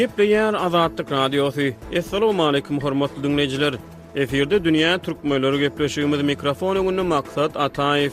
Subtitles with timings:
[0.00, 1.60] Gepleyen Azadlyk Radiosu.
[1.98, 3.74] Assalamu alaykum hormatly dinleyijiler.
[4.16, 8.10] Eferde dünýä türkmenleri gepleşigimiz mikrofonuny gündä maksat Ataev.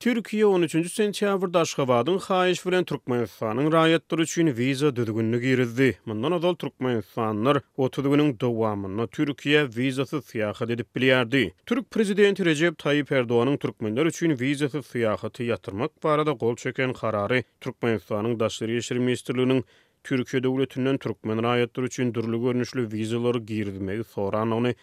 [0.00, 0.92] Türkiye 13.
[0.92, 5.98] sentyabr daşgabadyň xaiş bilen Türkmenistanyň raýatdyr üçin wiza düdügünni girdi.
[6.06, 11.42] Mundan azal Türkmenistanlar o düdügüniň dowamyny Türkiýe wizasy syýahat edip bilýärdi.
[11.66, 18.38] Türk prezidenti Recep Tayyip Erdoğan'ın Türkmenler üçin wizasy syýahaty ýatırmak barada gol çöken karary Türkmenistanyň
[18.44, 19.62] daşgary ýaşary ministrliginiň
[20.04, 24.74] Türkiýe döwletinden Türkmen raýatdyr üçin dürli görnüşli wizalary girdimegi soranyny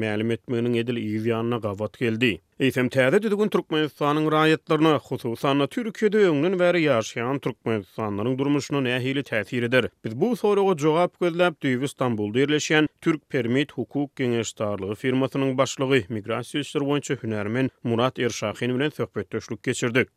[0.00, 2.38] mälim etmeginin edil iyiyanına qavat geldi.
[2.60, 9.88] Eýsem täze düdügün Türkmenistanyň raýatlaryna, hususan Türkiyədə öňden vəri ýaşaýan Türkmenistanlaryň durmuşunu nəhili täsir edir.
[10.04, 16.60] Biz bu soraga jogap gözläp Düýbi Istanbulda ýerleşen Türk Permit Hukuk Geňeşdarlygy firmasının başlygy, migrasiýa
[16.60, 20.08] işleri boýunça hünärmen Murat Erşahyn bilen söhbetdeşlik geçirdik.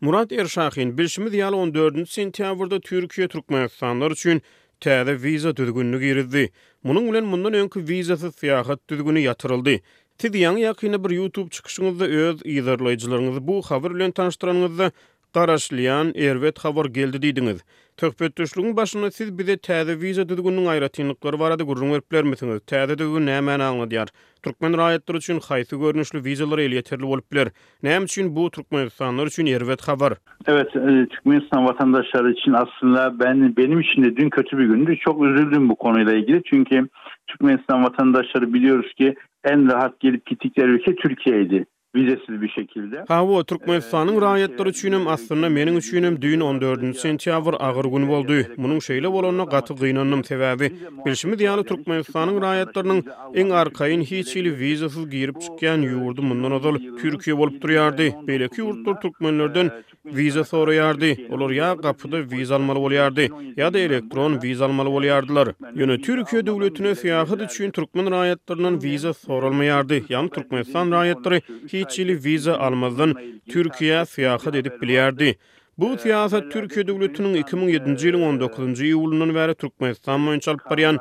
[0.00, 4.42] Murat Erşahyn bilşimi 14-nji sentýabrda Türkiýe Türkmenistanlar üçin
[4.80, 6.42] täze viza düzgünnü girdi.
[6.84, 9.74] Munun bilen mundan öňkü wizasy syahat düzgünü ýatyryldy.
[10.22, 14.90] Tidiyan ýakyny bir YouTube çykyşyňyzda öz ýerleýijilerini bu habar bilen tanıştyranyňyzda
[15.34, 17.60] garaşlayan ervet xabar geldi diýdiňiz.
[17.96, 22.60] Töhbet döşlüğün başyna siz bize täze wiza düzgünüň aýratynlyklary barady gurrun berpler misiňiz?
[22.72, 24.08] Täze düzgün näme anlaýar?
[24.42, 27.48] Türkmen raýatlary üçin haýsy görnüşli wizalar ele ýeterli biler?
[27.82, 30.12] Näme üçin bu Türkmenistanlar üçin ervet xabar?
[30.46, 34.96] Evet, e, Türkmenistan vatandaşları üçin aslında ben benim için de dün kötü bir gündü.
[34.98, 36.42] Çok üzüldüm bu konuyla ilgili.
[36.44, 36.88] Çünkü
[37.26, 39.14] Türkmenistan vatandaşları biliyoruz ki
[39.44, 41.64] en rahat gelip gittikleri ülke Türkiye'ydi.
[41.94, 43.04] vizesiz bir şekilde.
[43.08, 46.96] Ha bu Türkmenistan'ın ee, rahiyatları e, üçünüm aslında menin üçünüm düğün 14.
[46.96, 48.32] sentyavr ağır gün oldu.
[48.56, 50.72] Bunun şeyle bolonuna katı gıynanım tevabi.
[51.06, 56.76] Bilşimi diyalı Türkmenistan'ın rahiyatlarının en arkayın hiç ili vizesiz girip çıkken yurdu bundan odol.
[57.02, 58.02] Türkiye bolup duruyardı.
[58.26, 59.70] Beyleki yurtlar Türkmenlerden
[60.06, 61.06] vize soruyardı.
[61.34, 63.26] Olur ya kapıda vize almalı oluyardı.
[63.56, 65.48] Ya da elektron vize almalı oluyardılar.
[65.74, 69.94] Yönü Türkiye devletine da düşün Türkmen rahiyatlarının viza soralmayardı.
[70.08, 73.14] Yan Türkmenistan rahiyatları hiç hiç ili viza almazdan
[73.48, 75.36] Türkiye siyahat edip bilyerdi.
[75.78, 80.98] Bu siyaset Türkiye devletinin 2007-ci 19-ci yulundan veri Türkmenistan mönçalp bariyan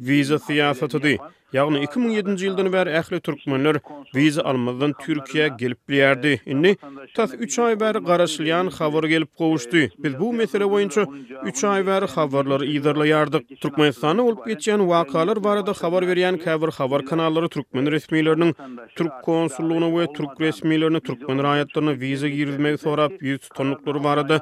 [0.00, 1.16] viza siyasatıdı.
[1.50, 3.80] Ýagny 2007-nji ýyldan bäri ähli türkmenler
[4.14, 6.36] wiza almazdan Türkiýe gelip bilýärdi.
[6.46, 6.76] Indi
[7.16, 9.88] taş 3 ay bäri garaşylýan habar gelip gowuşdy.
[9.98, 11.06] Biz bu mesele boýunça
[11.50, 13.42] 3 aý bäri habarlary ýygyrlaýardyk.
[13.62, 18.52] Türkmenistana olup geçýän wakalar barada habar berýän käbir habar kanallary türkmen resmiýetleriniň
[18.96, 24.38] türk konsullygyna we türk resmiýetlerine türkmen raýatlaryna wiza girilmegi sorap ýüz tonluklary barada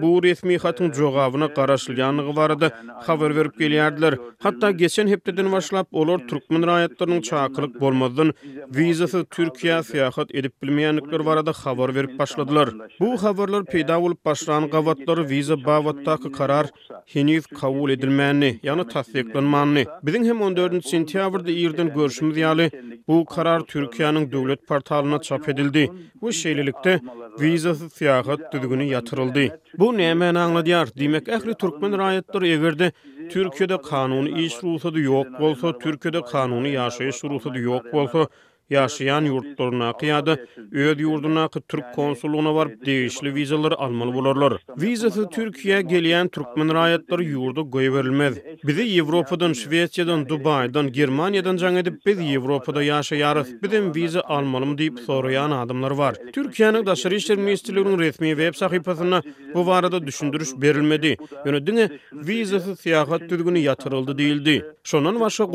[0.00, 2.68] bu resmi hatyň jogabyna garaşylýanlygy barada
[3.06, 4.14] habar berip gelýärdiler.
[4.46, 8.28] Hatta geçen hepdeden başlap olor türk Türkmen raýatlarynyň çaqyryk bolmazdan
[8.76, 12.68] wizasy Türkiýa syýahat edip bilmeýänlikler barada habar berip başladylar.
[13.00, 16.66] Bu habarlar peýda olup başlanan gawatlary wiza bawatdaky karar
[17.14, 19.84] henüz kabul edilmäni, ýa-ni tassyklanmäni.
[20.30, 22.66] hem 14 sentýabrda ýerden görüşmäz yali
[23.08, 25.84] bu karar Türkiýanyň döwlet portalyna çap edildi.
[26.22, 26.94] Bu şeýlelikde
[27.38, 29.46] wizasy syýahat düzgünü ýatyryldy.
[29.78, 30.80] Bu näme anladiyar?
[30.86, 32.92] anlady Demek ähli Türkmen raýatlary
[33.28, 33.80] Türkýe kanuni
[34.26, 38.24] kanuny iş gurultudy ýok bolsa, Türkýe kanuni kanuny ýaşaýy yok ýok bolsa
[38.70, 40.32] yaşayan yurtlarına kiyady,
[40.72, 44.52] öd yurduna türk konsuluna barып değişli vizalar almaly bolarlar.
[44.82, 47.86] Vizası Türkiýe gelýän türkmen raýatlary ýurdu goýa
[48.66, 55.52] Bizi Ýewropadan, Şwetsiýadan, Dubaydan Germaniýadan can edip biz Ýewropada ýaşaýarys, bizim viza almalym diýip soraýan
[55.54, 56.14] adımlar var.
[56.14, 59.22] Türkiýanyň daşary işler ministrliginiň resmi web sahypasyna
[59.54, 61.16] bu varada düşündürüş berilmedi.
[61.46, 64.54] Ýöne diňe vizasy syýahat türgüni ýatyryldy diýildi.
[64.84, 65.46] Şonan başga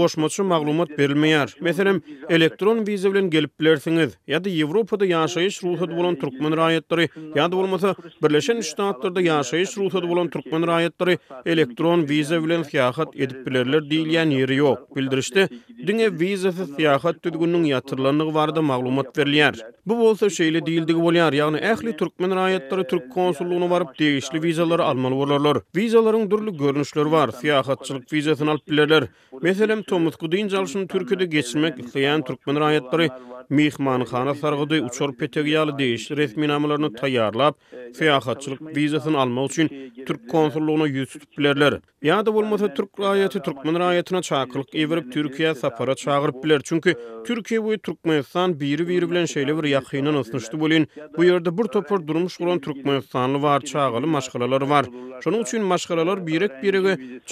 [0.52, 1.56] maglumat berilmeýär.
[1.62, 2.00] Mesela
[2.30, 4.12] elektron wiza bilen gelip bilersiňiz.
[4.30, 7.08] Ýa-da Ýewropada ýaşaýyş ruhsaty bolan türkmen raýatlary,
[7.38, 11.16] ýa-da bolmasa Birleşen Ştatlarda ýaşaýyş ruhsaty bolan türkmen raýatlary
[11.54, 14.86] elektron wiza bilen fiýahat edip bilerler diýilýän ýeri ýok.
[14.96, 15.48] Bildirişde
[15.86, 19.58] wiza wizasy fiýahat tutgunyň ýatyrlanygy barada maglumat berilýär.
[19.86, 25.16] Bu bolsa şeýle diýildigi bolýar, ýagny ähli türkmen raýatlary türk konsulluguna baryp degişli wizalary almaly
[25.22, 25.58] bolarlar.
[25.76, 27.30] Wizalaryň dürli görnüşleri bar.
[27.42, 29.04] Fiýahatçylyk wizasyny alyp bilerler.
[29.42, 33.32] Meselem Tomuzgudyň jalşyny Türkiýede geçirmek ýa türkmen raýat Nazarbayevdir.
[33.50, 37.58] Mihman Khanov Sargudy uçur petegiyali resmi resminamalarını tayyarlap
[37.96, 39.68] fiyahatçılık vizasını alma uçun
[40.08, 41.74] Türk konsulluğuna yüz tutuplerler.
[42.10, 46.62] ýa da bolmasa Türk rayiyeti Türkmen raýatyna çakırlık evirip Türkiye safara biler.
[46.66, 46.94] Çünkü
[47.28, 50.88] Türkiye bu Türkmenistan biri biri bilen şeýle bir yakhinan ısınıştı bulin.
[51.18, 54.86] Bu ýerde bir topar durmuş olan türkmenistanly var, çakalı maşkalalar var.
[55.24, 57.02] Şonu uçun maşkalalar birek birek birek birek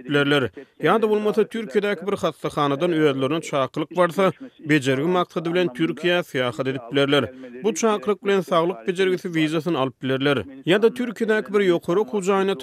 [0.00, 4.24] birek birek birek birek bir hastahanadan öýerlerini çaqlyk barsa,
[4.70, 7.24] bejergi maksady bilen Türkiýe sýahat edip bilerler.
[7.64, 10.38] Bu çaqlyk bilen saglyk bejergisi wizasyny alyp bilerler.
[10.70, 12.54] Ýa-da Türkiýedäki bir ýokary okuw jaýyna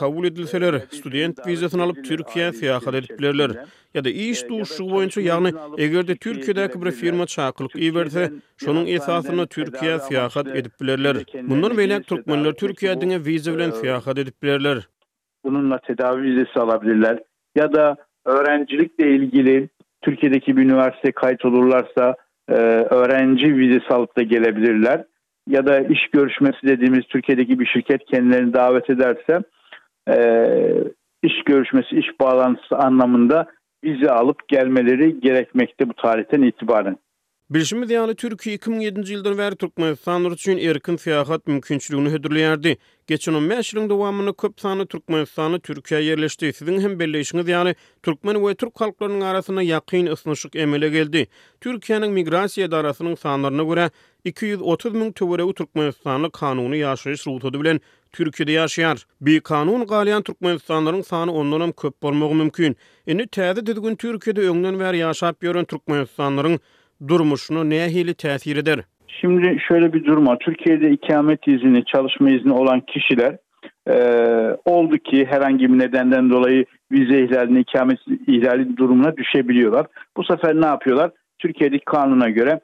[0.00, 3.50] kabul edilseler, student wizasyny alyp Türkiýe sýahat edip bilerler.
[3.94, 5.52] Ýa-da iş duşu boýunça, ýagny
[5.86, 8.24] egerde Türkiýedäki bir firma çaqlyk iýerse,
[8.64, 11.16] şonuň esasyny Türkiýe sýahat edip bilerler.
[11.52, 14.88] Mundan beýlek türkmenler Türkiýe diňe wiza bilen sýahat edip bilerler.
[15.44, 17.18] Bununla tedavi vizesi alabilirler
[17.56, 19.68] ya da öğrencilikle ilgili
[20.02, 22.14] Türkiye'deki bir üniversite kayıt olurlarsa
[22.48, 22.52] e,
[22.90, 25.04] öğrenci vizesi alıp da gelebilirler.
[25.48, 29.40] Ya da iş görüşmesi dediğimiz Türkiye'deki bir şirket kendilerini davet ederse
[30.08, 30.18] e,
[31.22, 33.46] iş görüşmesi, iş bağlantısı anlamında
[33.84, 36.96] vize alıp gelmeleri gerekmekte bu tarihten itibaren.
[37.50, 42.74] Bilşimi diýany Türkiýe 2007-nji ýyldan bäri Türkmenistan üçin erkin syýahat mümkinçiligini hödürleýärdi.
[43.10, 46.52] Geçen 15 ýylyň dowamyny köp sany Türkmenistany Türkiýeye ýerleşdi.
[46.58, 47.72] Sizin hem belleşiňiz ýany
[48.06, 51.24] türkmen we türk halklarynyň arasyna ýakyn ysnaşyk emele geldi.
[51.66, 53.88] Türkiýanyň migrasiýa darasynyň sanlaryna görä
[54.24, 57.26] 230 000 töwere Türkmenistanly kanuny ýaşaýyş
[57.60, 57.80] bilen
[58.14, 59.04] Türkiýede ýaşaýar.
[59.30, 62.76] Bir kanun galyan türkmenistanlaryň sany ondan hem köp bolmagy mümkin.
[63.06, 66.58] Ini täze düzgün Türkiýede öňden bäri ýaşap ýören türkmenistanlaryň
[67.08, 68.80] durmuşunu neye hili tesir eder?
[69.08, 70.38] Şimdi şöyle bir durma.
[70.38, 73.36] Türkiye'de ikamet izni, çalışma izni olan kişiler
[73.88, 73.94] e,
[74.64, 79.86] oldu ki herhangi bir nedenden dolayı vize ihlali, ikamet ihlali durumuna düşebiliyorlar.
[80.16, 81.10] Bu sefer ne yapıyorlar?
[81.38, 82.60] Türkiye'deki kanuna göre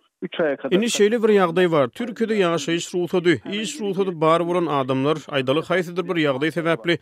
[0.70, 1.87] Ini şeýle bir ýagdaý bar.
[1.99, 3.34] Türkiýede ýaşaýyş ruhudy.
[3.62, 6.96] Iş ruhudy bar bolan adamlar aýdaly haýsydyr bir ýagdaý sebäpli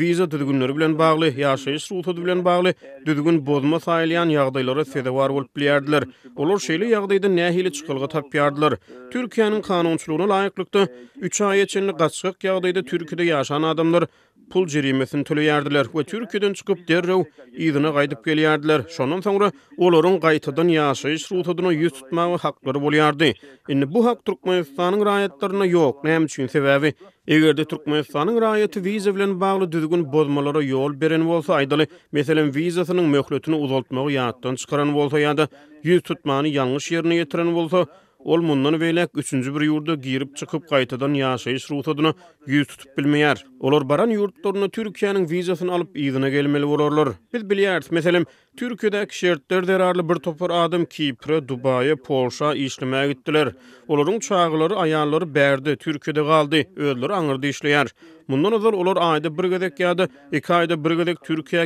[0.00, 2.74] wiza düzgünleri bilen bagly, ýaşaýyş ruhudy bilen bagly
[3.06, 6.04] düzgün bolma saýlayan ýagdaýlara sebäp bar bolup bilýärdiler.
[6.36, 8.76] Olar şeýle ýagdaýda nähili çykylga tapýardylar.
[9.16, 10.84] Türkiýanyň kanunçylygyna laýyklykda
[11.30, 14.08] 3 aýa çenli gaçyk ýagdaýda Türkiýede ýaşan adamlar
[14.50, 17.24] pul jerimesini töleýärdiler we Türkiýeden çykyp derrew
[17.66, 18.84] ýygyna gaýdyp gelýärdiler.
[18.96, 19.48] Şonuň soňra
[19.78, 23.32] olaryň gaýtadan ýaşaýyş rutadyny ýüz tutmagy hakları bolýardy.
[23.68, 26.92] Indi bu hak Türkmenistanyň raýatlaryna ýok, näme üçin sebäbi?
[27.36, 33.56] Egerde Türkmenistanyň raýaty wiza bilen bagly düzgün bozmalara ýol beren bolsa aýdaly, meselem wizasynyň möhletini
[33.66, 35.48] uzaltmagy ýatdan çykaran bolsa ýa-da
[35.84, 37.84] ýüz tutmagy ýalňyş ýerine ýetiren bolsa,
[38.26, 42.10] ol mundan beýlek 3-nji bir ýurda girip çykyp gaýtadan ýaşaýyş ruhatyny
[42.50, 43.42] ýüz tutup bilmeýär.
[43.60, 47.12] Olar baran ýurtlaryna Türkiýanyň wizasyny alyp ýygyna gelmeli bolarlar.
[47.34, 53.52] Biz bilýärdik, meselem, Türkiýede şertler derarly bir topar adam Kipre, Dubaýa, Polşa işlemä gitdiler.
[53.88, 57.88] Olaryň çağlary, aýanlary berdi, Türkiýede galdy, öldür aňyrdy işleýär.
[58.28, 61.18] Mundan azal olar ayda bir gezek ýa iki aýda bir gezek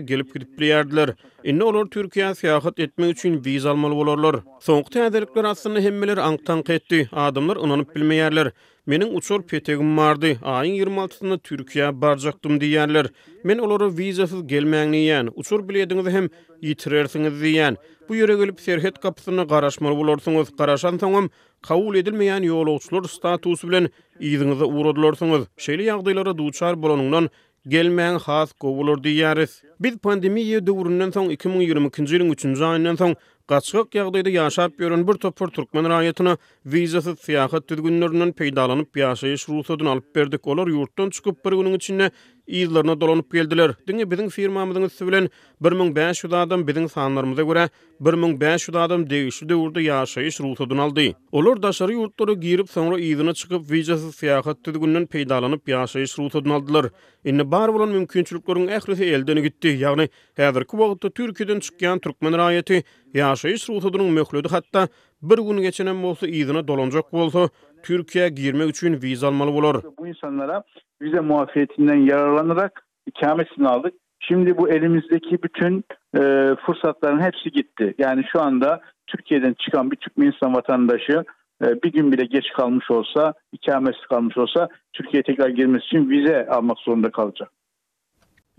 [0.08, 1.14] gelip gidip bilýärdiler.
[1.44, 4.36] Indi olar Türkiýe saýahat etmek üçin wiza almaly bolarlar.
[4.60, 7.08] Soňky täzelikler aslynda hemmeler aňtan etdi.
[7.12, 8.50] Adamlar unanyp bilmeýärler.
[8.86, 13.06] Menin uçur petegim mardi, ayin 26 nda Türkiya barjakdym diýenler.
[13.44, 16.28] Men olara vizasız gelmeyen niyen, uçur biledini hem
[16.62, 17.76] yitirersiniz diýen.
[18.08, 20.48] Bu ýere gelip serhet kapısını garaşmalı bolarsyňyz.
[20.58, 21.30] Garaşan tanım,
[21.62, 22.78] kavul edilmeyen yolu
[23.08, 23.88] status bilen
[24.20, 25.42] izinizde uğradılarsınız.
[25.64, 27.28] Şeýle yağdaylara duçar bulanundan
[27.68, 29.62] gelmeyen has kovulur diyeriz.
[29.80, 35.48] Biz pandemiýa döwründen soň 2022 23 23 23 23 Gatsgak yagdaydı yaşap görün bir topur
[35.48, 36.34] Türkmen rayetini
[36.66, 42.10] vizasız siyahat tüzgünlerinden peydalanıp yaşayış ruhsadın alyp berdik olar yurtdan çykyp bir günün içine
[42.50, 43.70] ýyllaryna dolanyp geldiler.
[43.88, 45.28] Dini bizim firmamızın bilen
[45.60, 47.68] 1500 adam biziň sanlarymyza görä
[48.00, 50.78] 1500 adam değişti de orada yaşayış ruhsadın
[51.32, 56.86] Olar daşarı ýurtlara girip sonra izine çıkıp vizasız siyahat tüzgünlerinden peydalanıp yaşayış ruhsadın aldılar.
[57.24, 59.80] Inni bar bari bari bari eldeni gitti.
[59.82, 60.66] bari bari bari
[61.18, 61.62] bari
[62.22, 62.82] bari bari bari
[63.14, 64.88] Yaşayış rutudunun möhlüdü hatta
[65.22, 67.48] bir gün geçinen bolsa iyidine dolanacak bolsa
[67.82, 69.82] Türkiye girmek üçün viz almalı olur.
[69.98, 70.62] Bu insanlara
[71.02, 73.94] vize muafiyetinden yararlanarak ikametini aldık.
[74.20, 75.84] Şimdi bu elimizdeki bütün
[76.16, 76.20] e,
[76.66, 77.94] fırsatların hepsi gitti.
[77.98, 81.24] Yani şu anda Türkiye'den çıkan bir insan vatandaşı
[81.64, 86.48] e, bir gün bile geç kalmış olsa, ikamesi kalmış olsa Türkiye'ye tekrar girmesi için vize
[86.48, 87.50] almak zorunda kalacak.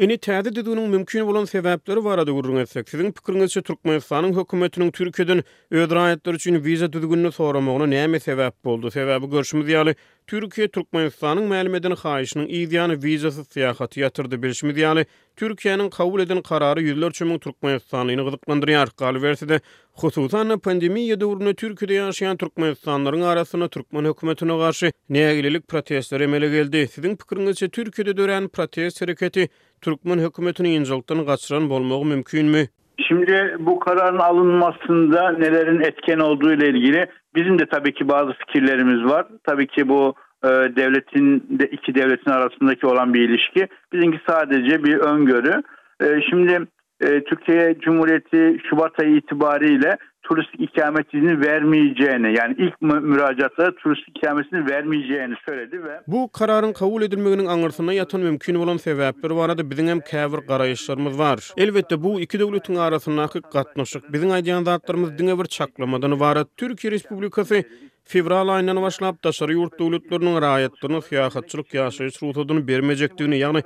[0.01, 6.33] Eni täze düdünün mümkin bolan sebäpleri barada gurrun etsek, siziň pikiriňizçe Türkmenistanyň hökümetiniň Türkiýeden öýdüräýetler
[6.39, 8.89] üçin wiza düdügünni soramagyna näme sebäp boldy?
[8.95, 9.93] Sebäbi görüşmüz ýaly
[10.33, 17.11] Türkiye Türkmenistan'ın məlumedin xayişinin iziyanı vizasız siyahatı yatırdı bilşimi ziyali, Türkiye'nin kabul edin kararı yüzlər
[17.17, 18.87] çömün Türkmenistanlıyını qızıqlandırıyar.
[18.99, 19.57] Qal versi de,
[19.97, 26.87] xususan pandemiya doğruna Türkiye'de yaşayan Türkmenistanların arasına Türkmen hükümetine qarşı neyagililik protestler emele geldi.
[26.87, 29.49] Sizin pikirinizce Türkiye'de dören protest hareketi
[29.81, 32.63] Türkmen hükümetini incelikten qaçıran bolmağı mümkün mü?
[33.07, 39.03] Şimdi bu kararın alınmasında nelerin etken olduğu ile ilgili Bizim de tabii ki bazı fikirlerimiz
[39.11, 39.27] var.
[39.43, 43.67] Tabii ki bu e, devletin de iki devletin arasındaki olan bir ilişki.
[43.93, 45.63] Bizimki sadece bir öngörü.
[46.03, 46.61] E, şimdi
[47.01, 49.97] e, Türkiye Cumhuriyeti Şubat ayı itibariyle
[50.31, 57.45] turist ikametini vermeyeceğini, yani ilk müracaata turist ikametini vermeyeceğini söyledi ve Bu kararın kabul edilmeginin
[57.45, 61.51] anırsına yatan mümkün olan sebepler bir da bizim hem kevr karayışlarımız var.
[61.57, 66.37] Elbette bu iki devletin arasındaki katnaşık bizim aydiyan zatlarımız dine bir çaklamadan var.
[66.57, 67.63] Türkiye Respublikası
[68.05, 73.61] Fevral ayından başlap daşary ýurt döwletleriniň raýatdyny hyýahatçylyk ýaşaýyş ruhudyny bermejekdigini, ýagny yani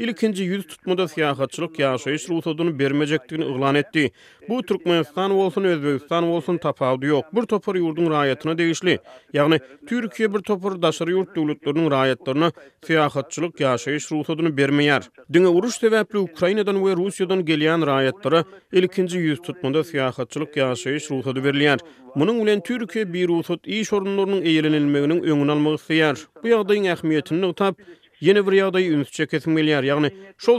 [0.00, 4.04] ilkinji ýüz tutma dostiýahatçylyk ýaşaýyş rutudyny bermejekdigini iglan etdi.
[4.48, 7.28] Bu Türkmenistan bolsun, Özbekistan olsun, tapawdy ýok.
[7.36, 8.98] Bir topar ýurdun raýatyna degişli,
[9.32, 12.48] Yani Türkiýe bir topar daşarı ýurt döwletleriniň raýatlaryna
[12.86, 15.02] siyahatçılık ýaşaýyş rutudyny bermeýär.
[15.32, 21.78] Dünýä uruş sebäpli Ukrainadan we Russiýadan gelýän raýatlara ilkinji yüz tutma dostiýahatçylyk ýaşaýyş rutudy berilýär.
[22.14, 25.78] Munun bilen Türkiýe bir rutud iş ornunlarynyň eýlenilmeginiň öňüni
[26.40, 27.74] Bu ýagdaýyň ähmiýetini utap,
[28.20, 30.10] Yeni bir ýagdaý ünsüçe kesim bilýär, ýagny
[30.46, 30.58] şol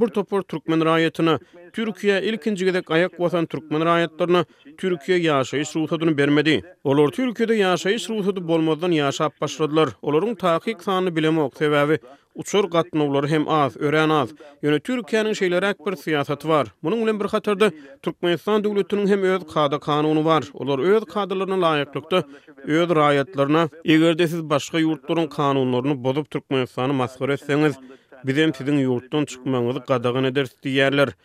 [0.00, 1.36] bir topor türkmen raýatyny,
[1.76, 4.44] Türkiýe ilkinji gedek aýak basan türkmen raýatlaryny,
[4.80, 6.56] Türkiýe ýaşaýyş ruhudyny bermedi.
[6.84, 9.94] Olar Türkiýede ýaşaýyş ruhudy bolmadan ýaşap başladylar.
[10.02, 12.00] Olaryň taýyk sanyny bilmek sebäbi
[12.36, 14.32] Uçur gatnowlary hem az, ören az.
[14.66, 16.68] Ýöne Türkiýanyň şeýleräk bir siýasaty bar.
[16.84, 17.68] Munyň bilen bir hatarda
[18.06, 20.42] Türkmenistan döwletiniň hem öz kada kanuny bar.
[20.64, 22.18] Olar öz kadalaryna laýyklykda,
[22.80, 23.62] öz raýatlaryna,
[23.96, 27.80] egerde siz başga ýurtlaryň kanunlaryny bozup Türkmenistany masgara etseňiz,
[28.28, 31.16] bizem siziň ýurtdan çykmagyňyzy gadagyn ederdi diýerler.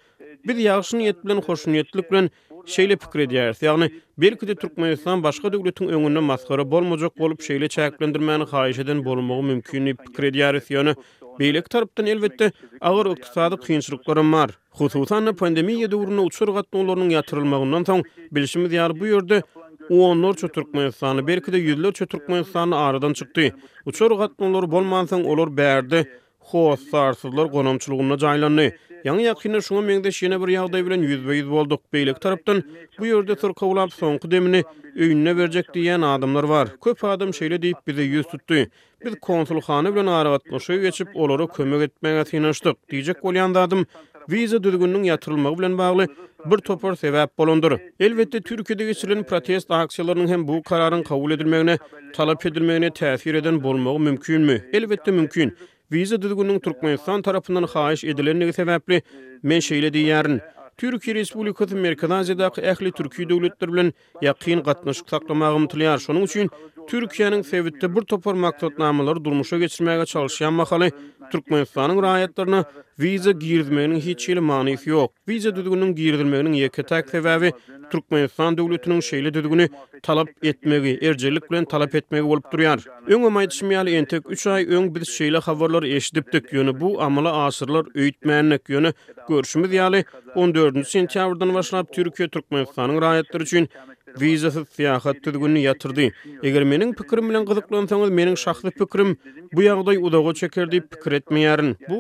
[0.48, 2.28] Biz yaxşı niyet bilen, xoş bilen
[2.76, 3.60] şeýle pikir edýäris.
[3.66, 3.88] Ýagny,
[4.22, 10.24] belki Türkmenistan başga döwletiň öňünde maskara bolmajak bolup şeýle çäklendirmäni haýyş eden bolmagy mümkin pikir
[10.30, 10.66] edýäris.
[10.76, 10.94] Ýöne
[11.40, 12.52] beýlik tarapdan elbetde
[12.90, 14.50] agyr ykdysady kynçylyklar bar.
[14.80, 18.00] Hususan pandemiýa döwründe uçurgatnolaryň ýatyrylmagyndan soň
[18.36, 19.38] bilşimiz ýar bu ýerde
[19.90, 21.94] O onlar çö Türkmen insanı berkide yüzler
[22.40, 23.44] insanı aradan çıktı.
[23.86, 26.00] Uçur gatnolar bolmansan olur berdi.
[26.48, 28.68] Xo sarsızlar qonomçuluğuna jaylandı.
[29.02, 31.82] Öňe ýakyn şuwmatly ýa-da bir ýagdaý bilen ýüzbe-ýüz bolduk.
[31.96, 32.60] Beýlek tarapdan
[33.00, 34.62] bu ýerde türk ulgam soňkudemini
[34.94, 36.68] öýüne berjekdi ýa-ni adamlary bar.
[36.86, 38.68] Köp adam şeýle diýip bir ýüz tutdy.
[39.06, 43.86] Biz kontrol xanaby bilen aragatnaşygy geçip olara kömek etmäge tinüşdik diýjek bolýan adam
[44.30, 46.06] wiza düzgünini ýaturlmagy bilen bagly
[46.46, 47.78] bir topar söwep bolundury.
[48.00, 51.78] Elbetde türklerde geçilen protest aksiýalaryň hem bu kararyň kabul edilmegine
[52.14, 54.62] talap edilmegine täsir eden bolmagy mümkinmi?
[54.74, 55.58] Elbetde mümkin.
[55.92, 59.02] Viza düzgünün Türkmenistan tarafından haýyş edilenligi sebäpli
[59.48, 60.38] men şeýle diýärin.
[60.82, 63.90] Türkiýe Respublikasy Merkez Aziýadaky ähli türkiýe döwletler bilen
[64.22, 66.00] ýakyn gatnaşyk saklamagy umtylýar.
[66.06, 66.50] Şonuň üçin
[66.94, 70.92] Türkiýanyň sewitde bir topar maksatnamalar durmuşa geçirmäge çalyşýan mahaly
[71.32, 72.60] Türkmenistanyň raýatlaryna
[73.04, 75.14] wiza girdirmeginiň hiç ýeli manysy ýok.
[75.30, 77.52] Wiza düzgünüň girdirmeginiň ýeke tak sebäbi
[77.92, 79.68] Türkmenistan döwletiniň şeýle
[80.08, 82.80] talap etmegi, erjellik bilen talap etmegi bolup durýar.
[83.16, 87.86] Öňe maýdyşym ýaly en 3 aý öň bir şeýle habarlar eşidipdik ýöne bu amala asyrlar
[87.96, 88.94] öýtmänlik ýöne
[89.30, 90.04] görüşmiz ýaly
[90.36, 93.70] 14-nji sentýabrdan başlap Türkiýe Türkmenistanyň raýatlary üçin
[94.20, 96.10] виза сыяхат түзгүнү ятырды.
[96.42, 99.18] Эгер менин пикирим менен кызыклансаңыз, менин шахсы пикирим
[99.52, 101.48] бу ягдай удагы чекер деп пикир Bu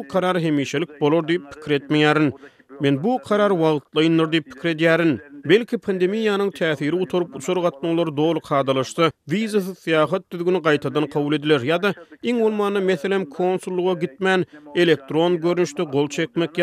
[0.01, 2.33] Бу карар bolor болор деп пикир
[2.79, 5.19] Мен бу карар вагытлайынур деп пикир этярин.
[5.45, 11.93] Белки пандемияның тәсири утырып сұрғатын олар долы қадылышты, визасы сияқыт түзгіні қайтадан қаул Яда, Яды,
[12.23, 16.57] ең олманы, меселем, консулуға гітмән, электрон көрінішті қол чекмек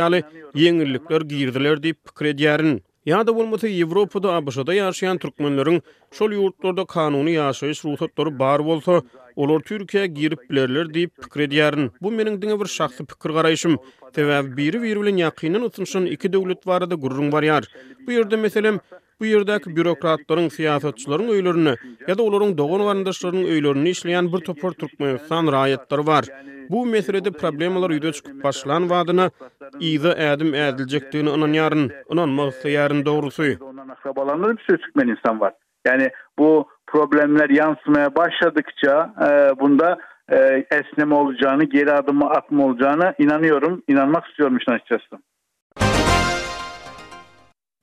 [3.09, 5.79] Ýa-da bolmasa Ýewropada abyşada ýaşaýan türkmenleriň
[6.19, 8.99] şol ýurtlarda kanuny ýaşaýyş ruhatlary bar bolsa,
[9.41, 11.79] olar Türkiýe girip bilerler diýip pikir edýär.
[12.05, 13.79] Bu meniň diňe bir şahsy pikir garaýyşym.
[14.19, 17.65] Täwäb biri biri bilen ýakynyň utunşyny iki döwlet barada gurrun barýar.
[18.05, 18.83] Bu ýerde meselem
[19.21, 21.73] bu ýerdäk bürokratlaryň, syýasatçylaryň öýlerini
[22.09, 26.25] ýa-da olaryň dogan warandaşlarynyň öýlerini işleyen bir topar türkmenistan raýatlary var.
[26.75, 29.27] Bu meselede problemalar ýüze çykyp başlan wadyna
[29.89, 33.57] ýa-da ädim ädiljekdigini yarın ýarın, onan maksat ýarın dogrusy.
[35.85, 39.97] Yani bu problemler yansımaya başladıkça e, bunda
[40.33, 40.37] e,
[40.71, 45.17] esneme olacağını, geri adımı atma olacağını inanıyorum, inanmak istiyorum açıkçası.